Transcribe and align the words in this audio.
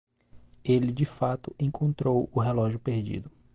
Ele 0.65 0.91
de 0.91 1.05
fato 1.05 1.53
encontrou 1.59 2.27
o 2.33 2.39
relógio 2.39 2.79
perdido. 2.79 3.29